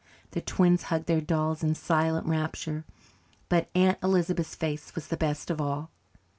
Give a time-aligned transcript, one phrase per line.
[0.31, 2.85] The twins hugged their dolls in silent rapture,
[3.49, 5.91] but Aunt Elizabeth's face was the best of all.